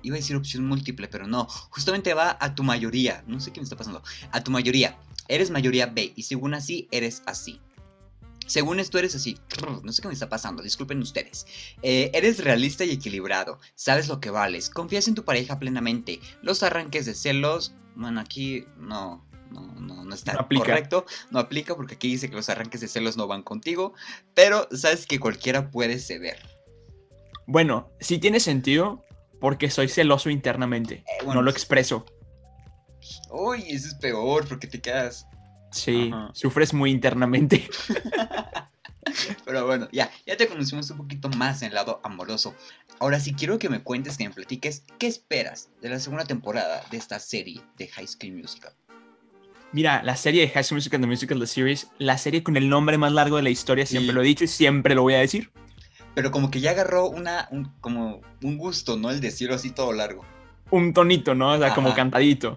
[0.05, 1.47] Iba a decir opción múltiple, pero no.
[1.71, 3.23] Justamente va a tu mayoría.
[3.25, 4.03] No sé qué me está pasando.
[4.31, 4.99] A tu mayoría.
[5.27, 7.59] Eres mayoría B y según así, eres así.
[8.45, 9.39] Según esto eres así.
[9.83, 11.47] No sé qué me está pasando, disculpen ustedes.
[11.81, 13.59] Eh, eres realista y equilibrado.
[13.73, 14.69] Sabes lo que vales.
[14.69, 16.19] Confías en tu pareja plenamente.
[16.43, 17.73] Los arranques de celos.
[17.95, 19.25] Bueno, aquí no.
[19.49, 21.05] No, no, no está No correcto.
[21.31, 23.93] No aplica porque aquí dice que los arranques de celos no van contigo.
[24.35, 26.37] Pero sabes que cualquiera puede ceder.
[27.47, 29.04] Bueno, sí tiene sentido
[29.39, 30.95] porque soy celoso internamente.
[31.07, 32.05] Eh, bueno, no lo pues- expreso.
[33.29, 35.27] Uy, eso es peor porque te quedas.
[35.71, 36.31] Sí, Ajá.
[36.33, 37.67] sufres muy internamente.
[39.45, 42.55] Pero bueno, ya, ya te conocimos un poquito más en el lado amoroso.
[42.99, 46.83] Ahora sí quiero que me cuentes, que me platiques, ¿qué esperas de la segunda temporada
[46.89, 48.73] de esta serie de High School Musical?
[49.71, 52.69] Mira, la serie de High School Musical, The Musical, The Series, la serie con el
[52.69, 55.19] nombre más largo de la historia, siempre lo he dicho y siempre lo voy a
[55.19, 55.51] decir.
[56.15, 59.11] Pero como que ya agarró una, un, como un gusto, ¿no?
[59.11, 60.25] El decirlo así todo largo.
[60.71, 61.51] Un tonito, ¿no?
[61.51, 62.55] O sea, como cantadito.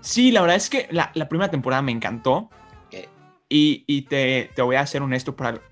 [0.00, 2.50] Sí, la verdad es que la, la primera temporada me encantó.
[3.50, 5.62] Y, y te, te voy a ser honesto para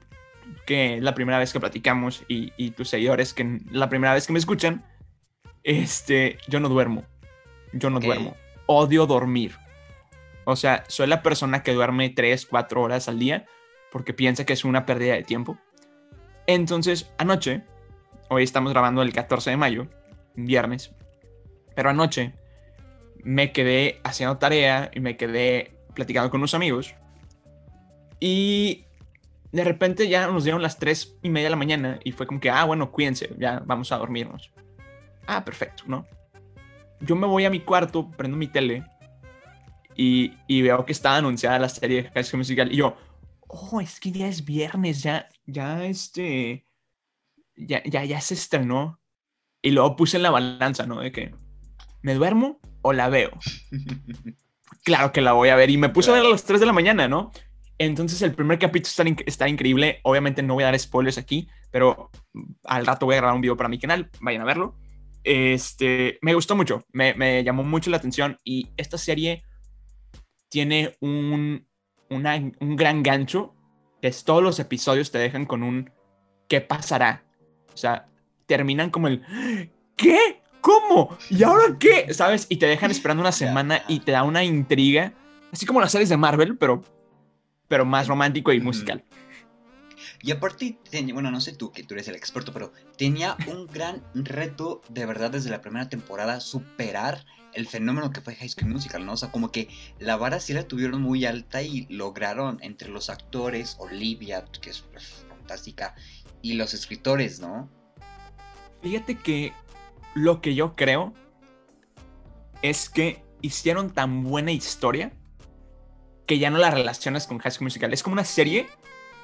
[0.64, 4.32] que la primera vez que platicamos y, y tus seguidores, que la primera vez que
[4.32, 4.82] me escuchan,
[5.62, 7.04] este, yo no duermo.
[7.72, 8.34] Yo no duermo.
[8.66, 9.56] Odio dormir.
[10.44, 13.46] O sea, soy la persona que duerme 3, 4 horas al día
[13.90, 15.58] porque piensa que es una pérdida de tiempo.
[16.46, 17.62] Entonces, anoche,
[18.28, 19.88] hoy estamos grabando el 14 de mayo,
[20.34, 20.92] viernes,
[21.74, 22.34] pero anoche
[23.24, 26.94] me quedé haciendo tarea y me quedé platicando con unos amigos.
[28.20, 28.84] Y
[29.50, 32.38] de repente ya nos dieron las 3 y media de la mañana y fue como
[32.38, 34.52] que, ah, bueno, cuídense, ya vamos a dormirnos.
[35.26, 36.06] Ah, perfecto, ¿no?
[37.00, 38.84] Yo me voy a mi cuarto, prendo mi tele
[39.96, 42.96] y, y veo que está anunciada la serie de High Musical y yo,
[43.48, 46.66] oh, es que ya es viernes, ya, ya este,
[47.56, 49.00] ya, ya, ya se estrenó.
[49.62, 51.00] Y luego puse en la balanza, ¿no?
[51.00, 51.34] De que,
[52.02, 53.30] ¿me duermo o la veo?
[54.84, 55.70] Claro que la voy a ver.
[55.70, 57.32] Y me puse a ver a las 3 de la mañana, ¿no?
[57.76, 59.98] Entonces el primer capítulo está, está increíble.
[60.04, 62.10] Obviamente no voy a dar spoilers aquí, pero
[62.64, 64.10] al rato voy a grabar un video para mi canal.
[64.20, 64.76] Vayan a verlo.
[65.24, 69.42] Este, me gustó mucho, me, me llamó mucho la atención y esta serie
[70.48, 71.66] tiene un,
[72.08, 73.55] una- un gran gancho.
[74.06, 75.90] Que es todos los episodios te dejan con un
[76.46, 77.24] ¿qué pasará?
[77.74, 78.06] O sea,
[78.46, 79.24] terminan como el
[79.96, 80.40] ¿qué?
[80.60, 81.18] ¿Cómo?
[81.28, 82.14] ¿Y ahora qué?
[82.14, 82.46] ¿Sabes?
[82.48, 85.12] Y te dejan esperando una semana y te da una intriga.
[85.52, 86.84] Así como las series de Marvel, pero,
[87.66, 89.02] pero más romántico y musical.
[90.22, 93.66] Y aparte, tenía- bueno, no sé tú, que tú eres el experto, pero tenía un
[93.66, 97.24] gran reto de verdad desde la primera temporada superar
[97.56, 99.14] el fenómeno que fue High School Musical, ¿no?
[99.14, 103.08] O sea, como que la vara sí la tuvieron muy alta y lograron entre los
[103.08, 104.84] actores, Olivia, que es
[105.28, 105.94] fantástica,
[106.42, 107.68] y los escritores, ¿no?
[108.82, 109.52] Fíjate que
[110.14, 111.14] lo que yo creo
[112.62, 115.12] es que hicieron tan buena historia
[116.26, 117.92] que ya no la relacionas con High School Musical.
[117.92, 118.66] Es como una serie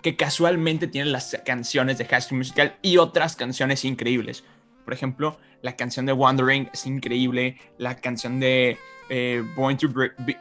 [0.02, 4.42] que casualmente tiene las canciones de High School Musical y otras canciones increíbles.
[4.84, 7.58] Por ejemplo, la canción de Wandering es increíble.
[7.78, 8.76] La canción de
[9.08, 9.88] eh, Born, to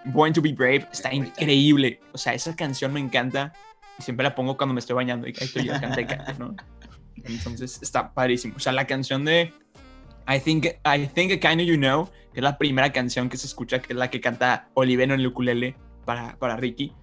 [0.05, 1.99] Born to Be Brave está increíble.
[2.13, 3.53] O sea, esa canción me encanta
[3.99, 6.33] y siempre la pongo cuando me estoy bañando y ahí estoy yo, canta y canta,
[6.33, 6.55] ¿no?
[7.23, 8.55] Entonces está padrísimo.
[8.55, 9.53] O sea, la canción de
[10.27, 13.45] I Think, I think I Kinda You Know, que es la primera canción que se
[13.47, 15.75] escucha, que es la que canta Olivero en el ukulele
[16.05, 16.93] para, para Ricky,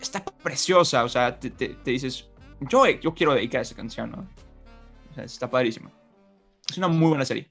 [0.00, 1.02] está preciosa.
[1.04, 2.28] O sea, te, te- te dices,
[2.60, 4.28] yo, yo quiero dedicar esa canción, ¿no?
[5.10, 5.90] O sea, está padrísima.
[6.70, 7.50] Es una muy buena serie.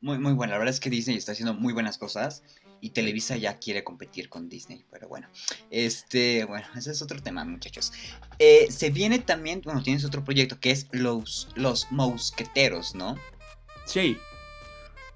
[0.00, 0.52] Muy, muy buena.
[0.52, 2.42] La verdad es que Disney está haciendo muy buenas cosas
[2.80, 4.84] y Televisa ya quiere competir con Disney.
[4.90, 5.28] Pero bueno,
[5.70, 7.92] este, bueno, ese es otro tema, muchachos.
[8.38, 13.16] Eh, se viene también, bueno, tienes otro proyecto que es Los, los Mosqueteros, ¿no?
[13.86, 14.18] Sí.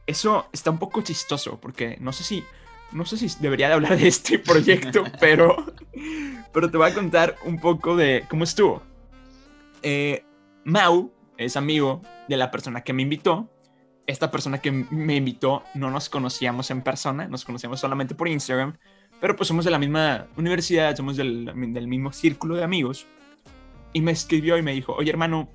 [0.06, 2.44] Eso está un poco chistoso porque no sé si
[2.92, 5.74] no sé si debería de hablar de este proyecto, pero
[6.52, 8.82] pero te voy a contar un poco de cómo estuvo.
[9.82, 10.24] Eh,
[10.64, 13.50] Mau es amigo de la persona que me invitó.
[14.06, 18.78] Esta persona que me invitó no nos conocíamos en persona, nos conocíamos solamente por Instagram,
[19.20, 23.06] pero pues somos de la misma universidad, somos del, del mismo círculo de amigos.
[23.92, 25.48] Y me escribió y me dijo, oye hermano,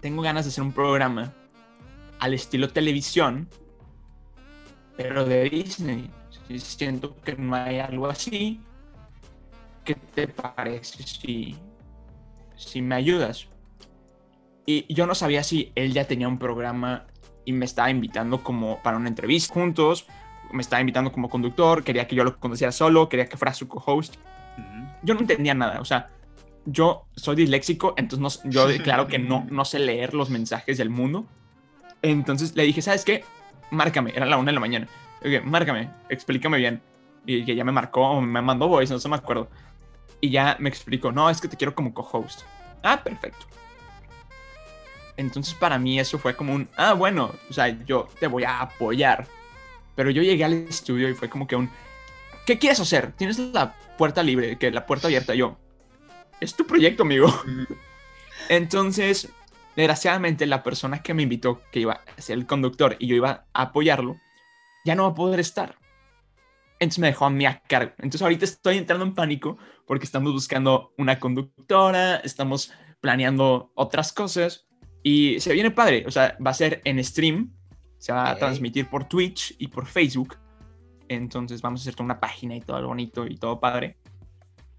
[0.00, 1.32] tengo ganas de hacer un programa
[2.20, 3.48] al estilo televisión,
[4.96, 6.10] pero de Disney.
[6.58, 8.60] Siento que no hay algo así.
[9.84, 11.56] ¿Qué te parece si,
[12.56, 13.48] si me ayudas?
[14.66, 17.06] Y yo no sabía si él ya tenía un programa
[17.44, 20.06] y me estaba invitando como para una entrevista juntos,
[20.52, 23.68] me estaba invitando como conductor, quería que yo lo conociera solo, quería que fuera su
[23.68, 24.16] co-host.
[25.02, 26.10] Yo no entendía nada, o sea,
[26.64, 30.90] yo soy disléxico, entonces no, yo claro que no, no sé leer los mensajes del
[30.90, 31.26] mundo.
[32.02, 33.24] Entonces le dije, ¿sabes qué?
[33.70, 34.88] Márcame, era la una de la mañana.
[35.22, 36.82] Dije, márcame, explícame bien.
[37.24, 39.48] Y que ya me marcó, me mandó voice, no sé, me acuerdo.
[40.20, 42.42] Y ya me explicó, no, es que te quiero como co-host.
[42.82, 43.46] Ah, perfecto.
[45.16, 48.60] Entonces para mí eso fue como un, ah, bueno, o sea, yo te voy a
[48.60, 49.26] apoyar.
[49.94, 51.70] Pero yo llegué al estudio y fue como que un,
[52.46, 53.12] ¿qué quieres hacer?
[53.12, 55.34] Tienes la puerta libre, que la puerta abierta.
[55.34, 55.56] Yo,
[56.40, 57.32] es tu proyecto, amigo.
[58.48, 59.30] Entonces,
[59.74, 63.46] desgraciadamente, la persona que me invitó, que iba a ser el conductor y yo iba
[63.52, 64.16] a apoyarlo,
[64.84, 65.76] ya no va a poder estar.
[66.78, 67.92] Entonces me dejó a mí a cargo.
[67.98, 74.66] Entonces ahorita estoy entrando en pánico porque estamos buscando una conductora, estamos planeando otras cosas
[75.06, 76.02] y se viene padre.
[76.04, 77.52] O sea, va a ser en stream,
[77.96, 80.36] se va a transmitir por Twitch y por Facebook.
[81.06, 83.98] Entonces vamos a hacer toda una página y todo bonito y todo padre.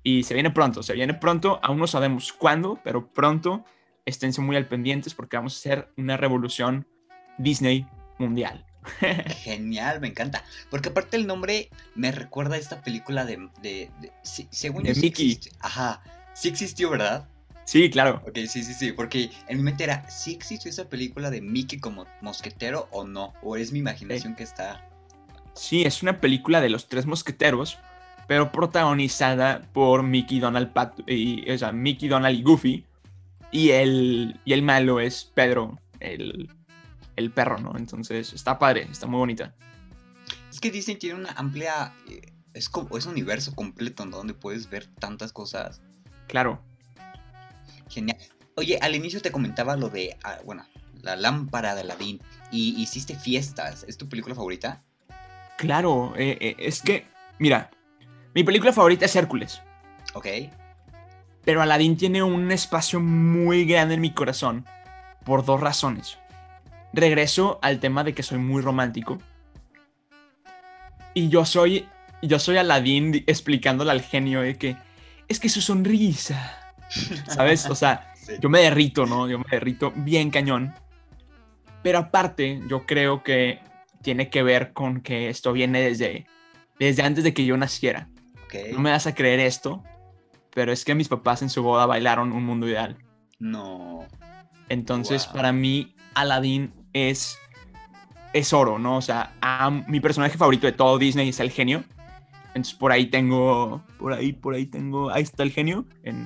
[0.03, 3.63] Y se viene pronto, se viene pronto, aún no sabemos cuándo, pero pronto
[4.03, 6.85] esténse muy al pendientes porque vamos a hacer una revolución
[7.37, 7.87] Disney
[8.19, 8.65] mundial.
[9.43, 10.43] Genial, me encanta.
[10.69, 13.89] Porque aparte el nombre me recuerda a esta película de, de,
[14.23, 15.39] según de Mickey.
[15.61, 17.29] ajá, sí existió, ¿verdad?
[17.67, 18.23] Sí, claro.
[18.25, 21.80] Ok, sí, sí, sí, porque en mi mente era, ¿sí existió esa película de Mickey
[21.80, 23.34] como mosquetero o no?
[23.43, 24.89] ¿O es mi imaginación que está...?
[25.53, 27.77] Sí, es una película de los tres mosqueteros,
[28.25, 32.86] pero protagonizada por Mickey, Donald, Pat y, o sea, Mickey, Donald y Goofy.
[33.51, 36.49] Y el, y el malo es Pedro, el,
[37.17, 37.75] el perro, ¿no?
[37.75, 39.53] Entonces está padre, está muy bonita.
[40.49, 41.93] Es que Disney tiene una amplia.
[42.10, 42.21] Eh,
[42.53, 44.15] es, como, es un universo completo ¿no?
[44.15, 45.82] donde puedes ver tantas cosas.
[46.27, 46.62] Claro.
[47.89, 48.17] Genial.
[48.56, 50.17] Oye, al inicio te comentaba lo de.
[50.23, 50.65] Ah, bueno,
[51.02, 52.19] la lámpara de Aladdin.
[52.52, 53.86] Y hiciste fiestas.
[53.88, 54.82] ¿Es tu película favorita?
[55.58, 57.06] Claro, eh, eh, es que.
[57.39, 57.69] Mira,
[58.34, 59.62] mi película favorita es Hércules.
[60.13, 60.28] Ok.
[61.43, 64.65] Pero Aladdin tiene un espacio muy grande en mi corazón
[65.23, 66.17] por dos razones.
[66.93, 69.17] Regreso al tema de que soy muy romántico.
[71.13, 71.88] Y yo soy,
[72.21, 74.78] yo soy Aladdin explicándole al genio de que
[75.28, 76.66] es que su sonrisa,
[77.28, 77.65] ¿sabes?
[77.67, 79.28] O sea, yo me derrito, ¿no?
[79.28, 80.73] Yo me derrito bien cañón.
[81.84, 83.60] Pero aparte, yo creo que
[84.02, 86.26] tiene que ver con que esto viene desde,
[86.80, 88.10] desde antes de que yo naciera.
[88.71, 89.84] No me vas a creer esto,
[90.54, 92.97] pero es que mis papás en su boda bailaron un mundo ideal.
[93.39, 94.06] No.
[94.69, 97.38] Entonces, para mí, Aladdin es,
[98.34, 98.97] es oro, ¿no?
[98.97, 99.34] O sea,
[99.88, 101.84] mi personaje favorito de todo Disney es el genio.
[102.47, 106.26] Entonces, por ahí tengo, por ahí, por ahí tengo, ahí está el genio en,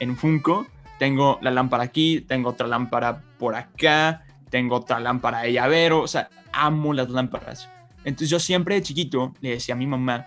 [0.00, 0.66] en Funko.
[0.98, 6.08] Tengo la lámpara aquí, tengo otra lámpara por acá, tengo otra lámpara de llavero, o
[6.08, 7.68] sea, amo las lámparas.
[8.04, 10.26] Entonces yo siempre de chiquito le decía a mi mamá,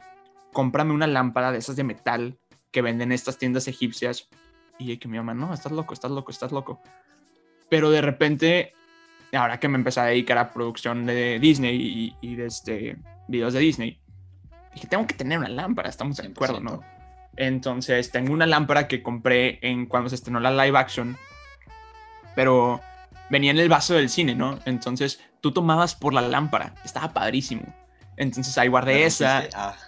[0.53, 2.38] cómprame una lámpara de esas de metal
[2.71, 4.29] que venden en estas tiendas egipcias.
[4.77, 6.82] Y que mi mamá, no, estás loco, estás loco, estás loco.
[7.69, 8.73] Pero de repente,
[9.34, 13.60] ahora que me empecé a dedicar a producción de Disney y, de este, videos de
[13.60, 13.99] Disney,
[14.73, 16.82] dije, tengo que tener una lámpara, estamos de acuerdo, ¿no?
[17.39, 21.17] Entonces, tengo una lámpara que compré en cuando se estrenó la live action,
[22.36, 22.82] pero
[23.30, 24.60] venía en el vaso del cine, ¿no?
[24.65, 27.63] Entonces, tú tomabas por la lámpara, estaba padrísimo.
[28.17, 29.47] Entonces, ahí guardé esa.
[29.56, 29.75] Ah.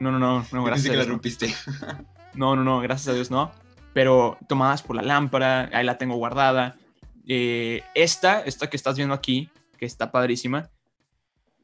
[0.00, 0.90] No, no, no, no, gracias.
[0.90, 1.08] a Dios.
[1.08, 1.54] rompiste.
[2.34, 3.52] No, no, no, gracias a Dios no.
[3.94, 6.76] Pero tomadas por la lámpara, ahí la tengo guardada.
[7.28, 10.68] Eh, esta, esta que estás viendo aquí, que está padrísima,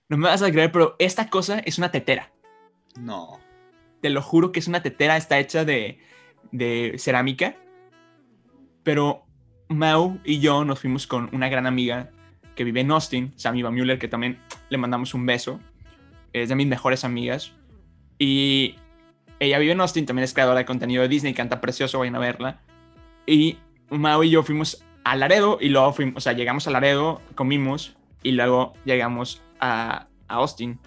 [0.09, 2.33] no me vas a creer, pero esta cosa es una tetera.
[2.99, 3.41] No.
[4.01, 5.99] Te lo juro que es una tetera, está hecha de,
[6.99, 7.57] cerámica.
[8.83, 9.25] Pero
[9.69, 12.11] Mau y yo nos fuimos con una gran amiga
[12.57, 15.61] que vive en Austin, Sammy Van Mueller, que también le mandamos un beso.
[16.33, 17.53] Es de mis mejores amigas.
[18.19, 18.77] Y
[19.39, 22.19] ella vive en Austin, también es creadora de contenido de Disney, canta precioso, vayan a
[22.19, 22.61] verla.
[23.27, 23.59] Y
[23.91, 27.97] Mao y yo fuimos a Laredo y luego fuimos, o sea, llegamos a Laredo, comimos
[28.23, 30.79] y luego llegamos a Austin.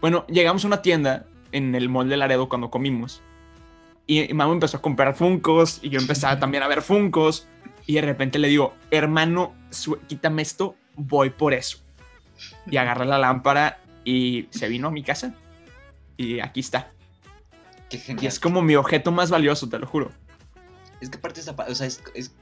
[0.00, 3.22] Bueno, llegamos a una tienda en el mall de Laredo cuando comimos.
[4.06, 7.46] Y Mao empezó a comprar Funcos y yo empezaba también a ver Funcos.
[7.86, 9.54] Y de repente le digo, hermano,
[10.08, 11.78] quítame esto, voy por eso.
[12.70, 15.34] Y agarré la lámpara y se vino a mi casa.
[16.16, 16.90] y aquí está.
[17.90, 18.24] Qué genial.
[18.24, 20.10] Y es como mi objeto más valioso, te lo juro.
[21.00, 22.34] Es que aparte esa o sea, es, es-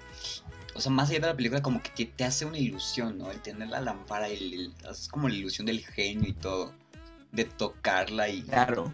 [0.74, 3.30] o sea, más allá de la película como que te, te hace una ilusión, ¿no?
[3.30, 6.72] El tener la lámpara, el, el- es como la ilusión del genio y todo.
[7.32, 8.92] De tocarla y Claro.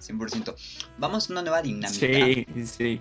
[0.00, 0.54] 100%.
[0.98, 1.98] Vamos a una nueva dinámica.
[2.06, 3.00] Sí, sí.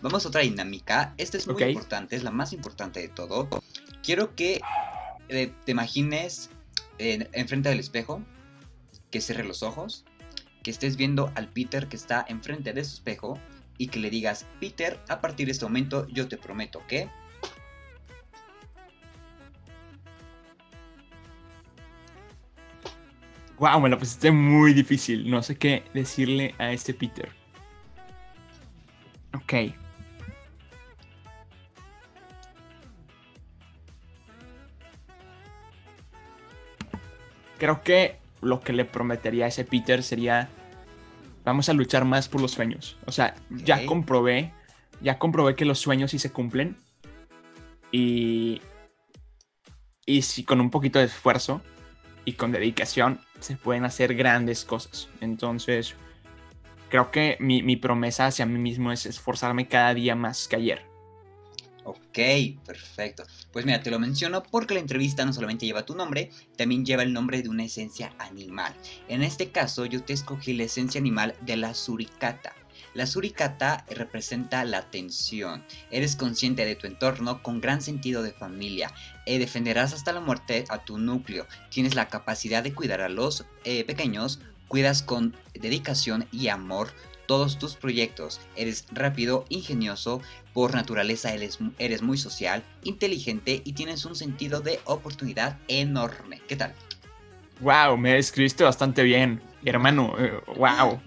[0.00, 1.12] Vamos a otra dinámica.
[1.18, 3.48] Esta es muy importante, es la más importante de todo.
[4.02, 4.60] Quiero que
[5.28, 6.50] eh, te imagines
[6.98, 8.22] en- enfrente del espejo,
[9.10, 10.04] que cierre los ojos,
[10.62, 13.38] que estés viendo al Peter que está enfrente de su espejo
[13.76, 17.10] y que le digas, Peter, a partir de este momento yo te prometo que...
[23.58, 25.28] Wow, me lo pusiste muy difícil.
[25.30, 27.30] No sé qué decirle a este Peter.
[29.34, 29.74] Ok.
[37.58, 40.48] Creo que lo que le prometería a ese Peter sería
[41.44, 42.96] vamos a luchar más por los sueños.
[43.06, 44.52] O sea, ya comprobé,
[45.00, 46.76] ya comprobé que los sueños sí se cumplen.
[47.90, 48.60] Y
[50.06, 51.60] y si con un poquito de esfuerzo
[52.24, 55.08] y con dedicación se pueden hacer grandes cosas.
[55.20, 55.94] Entonces,
[56.88, 60.88] creo que mi, mi promesa hacia mí mismo es esforzarme cada día más que ayer.
[61.88, 62.18] Ok,
[62.66, 63.22] perfecto.
[63.50, 67.02] Pues mira, te lo menciono porque la entrevista no solamente lleva tu nombre, también lleva
[67.02, 68.74] el nombre de una esencia animal.
[69.08, 72.54] En este caso, yo te escogí la esencia animal de la suricata.
[72.98, 75.64] La suricata representa la atención.
[75.92, 78.90] Eres consciente de tu entorno con gran sentido de familia.
[79.24, 81.46] Eh, defenderás hasta la muerte a tu núcleo.
[81.70, 84.40] Tienes la capacidad de cuidar a los eh, pequeños.
[84.66, 86.88] Cuidas con dedicación y amor
[87.26, 88.40] todos tus proyectos.
[88.56, 90.20] Eres rápido, ingenioso,
[90.52, 96.40] por naturaleza eres, eres muy social, inteligente y tienes un sentido de oportunidad enorme.
[96.48, 96.74] ¿Qué tal?
[97.60, 100.16] Wow, me describiste bastante bien, hermano.
[100.18, 101.00] eh, wow.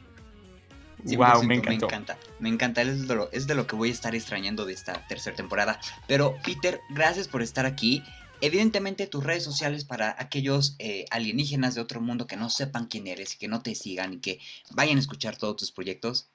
[1.03, 1.87] Wow, 100% me encantó.
[1.87, 4.65] Me encanta, me encanta, es de, lo, es de lo que voy a estar extrañando
[4.65, 5.79] de esta tercera temporada.
[6.07, 8.03] Pero Peter, gracias por estar aquí.
[8.41, 13.07] Evidentemente tus redes sociales para aquellos eh, alienígenas de otro mundo que no sepan quién
[13.07, 14.39] eres y que no te sigan y que
[14.71, 16.31] vayan a escuchar todos tus proyectos.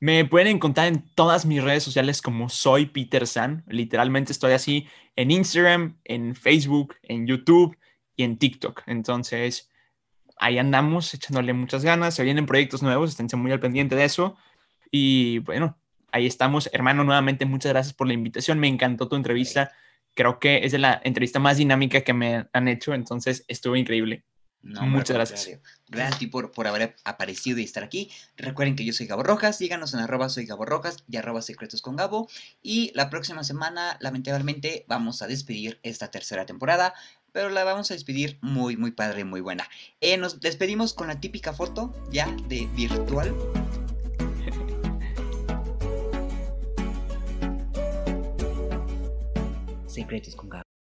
[0.00, 3.62] Me pueden encontrar en todas mis redes sociales como soy Peter San.
[3.68, 7.78] Literalmente estoy así en Instagram, en Facebook, en YouTube
[8.16, 8.82] y en TikTok.
[8.86, 9.70] Entonces,
[10.42, 12.14] ahí andamos echándole muchas ganas.
[12.14, 14.36] Se vienen proyectos nuevos, esténse muy al pendiente de eso.
[14.90, 15.78] Y bueno,
[16.10, 16.68] ahí estamos.
[16.72, 18.58] Hermano, nuevamente muchas gracias por la invitación.
[18.58, 19.70] Me encantó tu entrevista.
[20.14, 22.92] Creo que es de la entrevista más dinámica que me han hecho.
[22.92, 24.24] Entonces, estuvo increíble.
[24.62, 25.60] No, Muchas gracias.
[25.88, 28.10] Gracias a ti por, por haber aparecido y estar aquí.
[28.36, 29.58] Recuerden que yo soy Gabo Rojas.
[29.58, 32.28] Síganos en arroba soy Gabo Rojas y arroba secretos con Gabo.
[32.62, 36.94] Y la próxima semana, lamentablemente, vamos a despedir esta tercera temporada.
[37.32, 39.68] Pero la vamos a despedir muy, muy padre, muy buena.
[40.00, 43.34] Eh, nos despedimos con la típica foto ya de virtual.
[49.86, 50.61] Secretos con.